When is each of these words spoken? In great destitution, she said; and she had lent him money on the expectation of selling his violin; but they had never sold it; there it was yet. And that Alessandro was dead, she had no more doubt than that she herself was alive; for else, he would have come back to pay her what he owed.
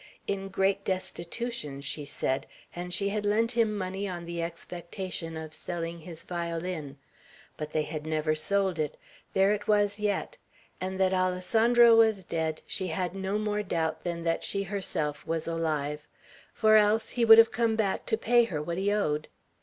In 0.25 0.47
great 0.49 0.83
destitution, 0.83 1.79
she 1.79 2.05
said; 2.05 2.47
and 2.75 2.91
she 2.91 3.09
had 3.09 3.23
lent 3.23 3.51
him 3.51 3.77
money 3.77 4.07
on 4.07 4.25
the 4.25 4.41
expectation 4.41 5.37
of 5.37 5.53
selling 5.53 5.99
his 5.99 6.23
violin; 6.23 6.97
but 7.55 7.71
they 7.71 7.83
had 7.83 8.07
never 8.07 8.33
sold 8.33 8.79
it; 8.79 8.97
there 9.33 9.51
it 9.53 9.67
was 9.67 9.99
yet. 9.99 10.37
And 10.81 10.99
that 10.99 11.13
Alessandro 11.13 11.95
was 11.95 12.23
dead, 12.23 12.63
she 12.65 12.87
had 12.87 13.13
no 13.13 13.37
more 13.37 13.61
doubt 13.61 14.03
than 14.03 14.23
that 14.23 14.43
she 14.43 14.63
herself 14.63 15.23
was 15.27 15.47
alive; 15.47 16.07
for 16.51 16.77
else, 16.77 17.09
he 17.09 17.23
would 17.23 17.37
have 17.37 17.51
come 17.51 17.75
back 17.75 18.07
to 18.07 18.17
pay 18.17 18.45
her 18.45 18.59
what 18.59 18.79
he 18.79 18.91
owed. 18.91 19.27